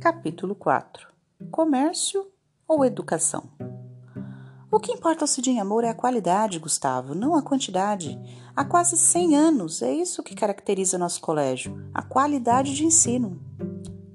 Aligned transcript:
Capítulo 0.00 0.54
4 0.54 1.08
Comércio 1.50 2.26
ou 2.66 2.86
educação? 2.86 3.44
O 4.72 4.80
que 4.80 4.92
importa 4.92 5.24
ao 5.24 5.28
Cidinha 5.28 5.60
Amor 5.60 5.84
é 5.84 5.90
a 5.90 5.94
qualidade, 5.94 6.58
Gustavo, 6.58 7.14
não 7.14 7.36
a 7.36 7.42
quantidade. 7.42 8.18
Há 8.56 8.64
quase 8.64 8.96
100 8.96 9.36
anos, 9.36 9.82
é 9.82 9.92
isso 9.92 10.22
que 10.22 10.34
caracteriza 10.34 10.96
nosso 10.96 11.20
colégio, 11.20 11.86
a 11.92 12.00
qualidade 12.00 12.74
de 12.74 12.86
ensino. 12.86 13.38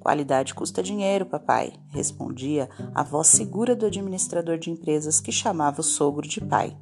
Qualidade 0.00 0.54
custa 0.54 0.82
dinheiro, 0.82 1.26
papai, 1.26 1.74
respondia 1.90 2.70
a 2.94 3.02
voz 3.02 3.26
segura 3.26 3.76
do 3.76 3.84
administrador 3.84 4.56
de 4.56 4.70
empresas 4.70 5.20
que 5.20 5.30
chamava 5.30 5.82
o 5.82 5.84
sogro 5.84 6.26
de 6.26 6.40
pai. 6.40 6.74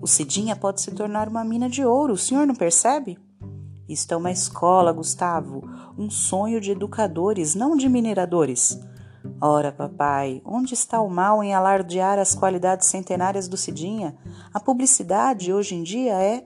O 0.00 0.08
Cidinha 0.08 0.56
pode 0.56 0.80
se 0.80 0.90
tornar 0.90 1.28
uma 1.28 1.44
mina 1.44 1.70
de 1.70 1.84
ouro, 1.84 2.14
o 2.14 2.18
senhor 2.18 2.44
não 2.44 2.56
percebe? 2.56 3.16
Isto 3.92 4.14
é 4.14 4.16
uma 4.16 4.30
escola, 4.30 4.90
Gustavo, 4.90 5.68
um 5.98 6.08
sonho 6.08 6.62
de 6.62 6.70
educadores, 6.70 7.54
não 7.54 7.76
de 7.76 7.90
mineradores. 7.90 8.80
Ora, 9.38 9.70
papai, 9.70 10.40
onde 10.46 10.72
está 10.72 10.98
o 11.02 11.10
mal 11.10 11.44
em 11.44 11.52
alardear 11.52 12.18
as 12.18 12.34
qualidades 12.34 12.86
centenárias 12.86 13.48
do 13.48 13.56
Cidinha? 13.58 14.16
A 14.50 14.58
publicidade 14.58 15.52
hoje 15.52 15.74
em 15.74 15.82
dia 15.82 16.14
é. 16.14 16.42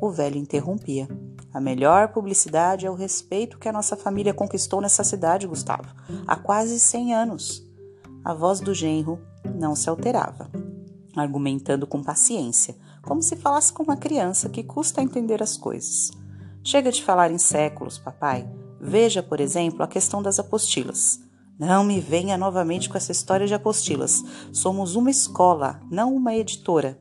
O 0.00 0.10
velho 0.10 0.38
interrompia. 0.38 1.06
A 1.52 1.60
melhor 1.60 2.08
publicidade 2.08 2.86
é 2.86 2.90
o 2.90 2.94
respeito 2.94 3.58
que 3.58 3.68
a 3.68 3.72
nossa 3.72 3.94
família 3.94 4.32
conquistou 4.32 4.80
nessa 4.80 5.04
cidade, 5.04 5.46
Gustavo, 5.46 5.94
há 6.26 6.36
quase 6.36 6.80
cem 6.80 7.14
anos. 7.14 7.62
A 8.24 8.32
voz 8.32 8.60
do 8.60 8.72
genro 8.72 9.20
não 9.54 9.76
se 9.76 9.90
alterava, 9.90 10.50
argumentando 11.14 11.86
com 11.86 12.02
paciência, 12.02 12.74
como 13.02 13.20
se 13.20 13.36
falasse 13.36 13.74
com 13.74 13.82
uma 13.82 13.96
criança 13.96 14.48
que 14.48 14.62
custa 14.62 15.02
entender 15.02 15.42
as 15.42 15.54
coisas. 15.54 16.10
Chega 16.62 16.90
de 16.92 17.02
falar 17.02 17.30
em 17.30 17.38
séculos, 17.38 17.98
papai. 17.98 18.48
Veja, 18.80 19.22
por 19.22 19.40
exemplo, 19.40 19.82
a 19.82 19.88
questão 19.88 20.22
das 20.22 20.38
apostilas. 20.38 21.20
Não 21.58 21.82
me 21.82 21.98
venha 21.98 22.38
novamente 22.38 22.88
com 22.88 22.96
essa 22.96 23.10
história 23.10 23.46
de 23.46 23.54
apostilas. 23.54 24.22
Somos 24.52 24.94
uma 24.94 25.10
escola, 25.10 25.80
não 25.90 26.14
uma 26.14 26.34
editora. 26.34 27.00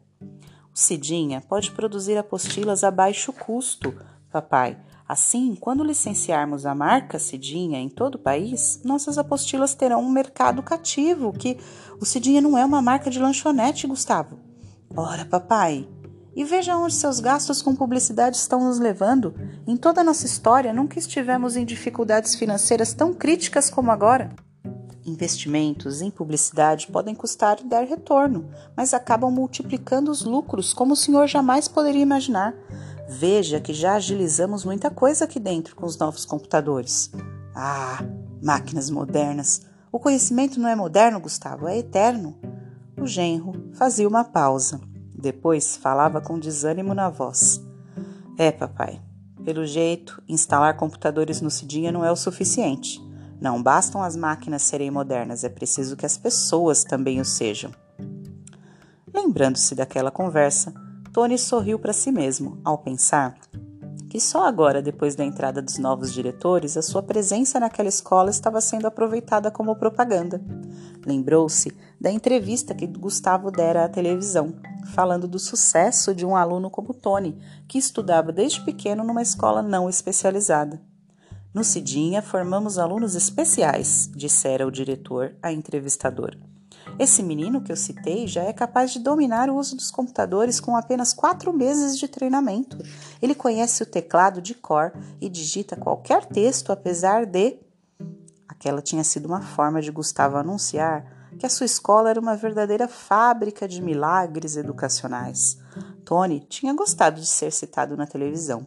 O 0.73 0.79
Cidinha 0.79 1.41
pode 1.41 1.71
produzir 1.71 2.17
apostilas 2.17 2.83
a 2.83 2.89
baixo 2.89 3.31
custo, 3.31 3.93
papai. 4.31 4.77
Assim, 5.07 5.55
quando 5.55 5.83
licenciarmos 5.83 6.65
a 6.65 6.75
marca 6.75 7.17
Cidinha 7.17 7.79
em 7.79 7.87
todo 7.87 8.15
o 8.15 8.19
país, 8.19 8.81
nossas 8.83 9.17
apostilas 9.17 9.73
terão 9.73 10.01
um 10.01 10.09
mercado 10.09 10.61
cativo, 10.61 11.31
que 11.31 11.57
o 12.01 12.05
Cidinha 12.05 12.41
não 12.41 12.57
é 12.57 12.65
uma 12.65 12.81
marca 12.81 13.09
de 13.09 13.19
lanchonete, 13.19 13.87
Gustavo. 13.87 14.39
Ora, 14.95 15.23
papai, 15.23 15.87
e 16.37 16.43
veja 16.43 16.77
onde 16.77 16.93
seus 16.93 17.19
gastos 17.19 17.63
com 17.63 17.75
publicidade 17.75 18.37
estão 18.37 18.63
nos 18.63 18.77
levando. 18.77 19.33
Em 19.65 19.75
toda 19.75 20.01
a 20.01 20.03
nossa 20.03 20.27
história, 20.27 20.71
nunca 20.71 20.99
estivemos 20.99 21.55
em 21.55 21.65
dificuldades 21.65 22.35
financeiras 22.35 22.93
tão 22.93 23.11
críticas 23.11 23.71
como 23.71 23.89
agora. 23.89 24.29
Investimentos 25.03 25.99
em 25.99 26.11
publicidade 26.11 26.89
podem 26.91 27.15
custar 27.15 27.57
e 27.59 27.63
dar 27.63 27.85
retorno, 27.85 28.51
mas 28.75 28.93
acabam 28.93 29.31
multiplicando 29.31 30.11
os 30.11 30.21
lucros 30.21 30.73
como 30.73 30.93
o 30.93 30.95
senhor 30.95 31.25
jamais 31.27 31.67
poderia 31.67 32.03
imaginar. 32.03 32.53
Veja 33.09 33.59
que 33.59 33.73
já 33.73 33.95
agilizamos 33.95 34.63
muita 34.63 34.91
coisa 34.91 35.25
aqui 35.25 35.39
dentro 35.39 35.75
com 35.75 35.87
os 35.87 35.97
novos 35.97 36.23
computadores. 36.23 37.09
Ah, 37.55 38.03
máquinas 38.43 38.91
modernas. 38.91 39.61
O 39.91 39.97
conhecimento 39.97 40.59
não 40.59 40.69
é 40.69 40.75
moderno, 40.75 41.19
Gustavo, 41.19 41.67
é 41.67 41.79
eterno. 41.79 42.37
O 42.95 43.07
genro 43.07 43.71
fazia 43.73 44.07
uma 44.07 44.23
pausa. 44.23 44.79
Depois 45.17 45.75
falava 45.77 46.21
com 46.21 46.37
desânimo 46.37 46.93
na 46.93 47.09
voz. 47.09 47.61
É, 48.37 48.51
papai. 48.51 49.01
Pelo 49.43 49.65
jeito, 49.65 50.21
instalar 50.27 50.75
computadores 50.75 51.41
no 51.41 51.49
Cidinha 51.49 51.91
não 51.91 52.05
é 52.05 52.11
o 52.11 52.15
suficiente. 52.15 53.01
Não 53.39 53.61
bastam 53.61 54.01
as 54.03 54.15
máquinas 54.15 54.63
serem 54.63 54.91
modernas, 54.91 55.43
é 55.43 55.49
preciso 55.49 55.95
que 55.95 56.05
as 56.05 56.17
pessoas 56.17 56.83
também 56.83 57.19
o 57.19 57.25
sejam. 57.25 57.71
Lembrando-se 59.13 59.73
daquela 59.73 60.11
conversa, 60.11 60.73
Tony 61.13 61.37
sorriu 61.37 61.79
para 61.79 61.93
si 61.93 62.11
mesmo 62.11 62.59
ao 62.63 62.77
pensar 62.77 63.35
que 64.09 64.19
só 64.19 64.47
agora, 64.47 64.81
depois 64.81 65.15
da 65.15 65.23
entrada 65.23 65.61
dos 65.61 65.77
novos 65.77 66.13
diretores, 66.13 66.77
a 66.77 66.81
sua 66.81 67.03
presença 67.03 67.59
naquela 67.59 67.89
escola 67.89 68.29
estava 68.29 68.61
sendo 68.61 68.87
aproveitada 68.87 69.51
como 69.51 69.75
propaganda. 69.75 70.41
Lembrou-se 71.05 71.75
da 71.99 72.11
entrevista 72.11 72.73
que 72.73 72.87
Gustavo 72.87 73.51
dera 73.51 73.85
à 73.85 73.89
televisão, 73.89 74.53
falando 74.93 75.27
do 75.27 75.39
sucesso 75.39 76.15
de 76.15 76.25
um 76.25 76.35
aluno 76.35 76.69
como 76.69 76.93
Tony, 76.93 77.37
que 77.67 77.77
estudava 77.77 78.31
desde 78.31 78.63
pequeno 78.63 79.03
numa 79.03 79.21
escola 79.21 79.61
não 79.61 79.89
especializada. 79.89 80.81
No 81.53 81.63
Cidinha, 81.63 82.21
formamos 82.21 82.77
alunos 82.77 83.15
especiais, 83.15 84.09
dissera 84.15 84.67
o 84.67 84.71
diretor 84.71 85.35
à 85.41 85.51
entrevistadora. 85.51 86.46
Esse 86.99 87.21
menino 87.21 87.61
que 87.61 87.71
eu 87.71 87.75
citei 87.75 88.25
já 88.27 88.43
é 88.43 88.51
capaz 88.51 88.91
de 88.91 88.99
dominar 88.99 89.49
o 89.49 89.55
uso 89.55 89.75
dos 89.75 89.91
computadores 89.91 90.59
com 90.59 90.75
apenas 90.75 91.13
quatro 91.13 91.53
meses 91.53 91.97
de 91.97 92.07
treinamento. 92.07 92.77
Ele 93.21 93.35
conhece 93.35 93.83
o 93.83 93.85
teclado 93.85 94.41
de 94.41 94.55
cor 94.55 94.91
e 95.21 95.29
digita 95.29 95.75
qualquer 95.75 96.25
texto, 96.25 96.71
apesar 96.71 97.25
de. 97.25 97.59
Aquela 98.47 98.81
tinha 98.81 99.03
sido 99.03 99.27
uma 99.27 99.41
forma 99.41 99.81
de 99.81 99.91
Gustavo 99.91 100.37
anunciar 100.37 101.17
que 101.37 101.45
a 101.45 101.49
sua 101.49 101.65
escola 101.65 102.09
era 102.09 102.19
uma 102.19 102.35
verdadeira 102.35 102.87
fábrica 102.87 103.67
de 103.67 103.81
milagres 103.81 104.57
educacionais. 104.57 105.59
Tony 106.03 106.39
tinha 106.39 106.73
gostado 106.73 107.21
de 107.21 107.27
ser 107.27 107.51
citado 107.51 107.95
na 107.95 108.07
televisão. 108.07 108.65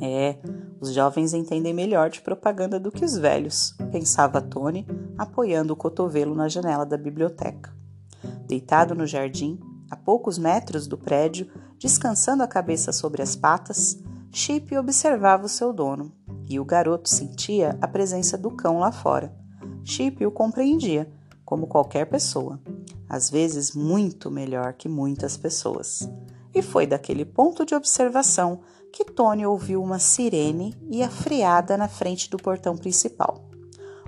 É, 0.00 0.38
os 0.82 0.92
jovens 0.92 1.32
entendem 1.32 1.72
melhor 1.72 2.10
de 2.10 2.20
propaganda 2.20 2.78
do 2.80 2.90
que 2.90 3.04
os 3.04 3.16
velhos, 3.16 3.72
pensava 3.92 4.42
Tony, 4.42 4.84
apoiando 5.16 5.72
o 5.72 5.76
cotovelo 5.76 6.34
na 6.34 6.48
janela 6.48 6.84
da 6.84 6.96
biblioteca. 6.96 7.72
Deitado 8.48 8.92
no 8.92 9.06
jardim, 9.06 9.60
a 9.88 9.94
poucos 9.94 10.38
metros 10.38 10.88
do 10.88 10.98
prédio, 10.98 11.48
descansando 11.78 12.42
a 12.42 12.48
cabeça 12.48 12.90
sobre 12.90 13.22
as 13.22 13.36
patas, 13.36 14.02
Chip 14.32 14.76
observava 14.76 15.46
o 15.46 15.48
seu 15.48 15.72
dono, 15.72 16.10
e 16.48 16.58
o 16.58 16.64
garoto 16.64 17.08
sentia 17.08 17.78
a 17.80 17.86
presença 17.86 18.36
do 18.36 18.50
cão 18.50 18.80
lá 18.80 18.90
fora. 18.90 19.32
Chip 19.84 20.26
o 20.26 20.32
compreendia 20.32 21.08
como 21.44 21.68
qualquer 21.68 22.06
pessoa, 22.06 22.60
às 23.08 23.30
vezes 23.30 23.72
muito 23.72 24.32
melhor 24.32 24.72
que 24.72 24.88
muitas 24.88 25.36
pessoas. 25.36 26.10
E 26.52 26.60
foi 26.60 26.88
daquele 26.88 27.24
ponto 27.24 27.64
de 27.64 27.72
observação 27.72 28.62
que 28.92 29.04
Tony 29.04 29.46
ouviu 29.46 29.82
uma 29.82 29.98
sirene 29.98 30.76
e 30.90 31.02
a 31.02 31.08
freada 31.08 31.76
na 31.78 31.88
frente 31.88 32.28
do 32.28 32.36
portão 32.36 32.76
principal. 32.76 33.42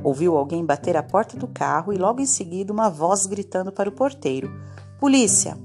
Ouviu 0.02 0.36
alguém 0.36 0.64
bater 0.64 0.96
a 0.96 1.02
porta 1.02 1.36
do 1.36 1.48
carro 1.48 1.92
e 1.92 1.96
logo 1.96 2.20
em 2.20 2.26
seguida 2.26 2.72
uma 2.72 2.90
voz 2.90 3.24
gritando 3.24 3.72
para 3.72 3.88
o 3.88 3.92
porteiro: 3.92 4.50
Polícia! 5.00 5.56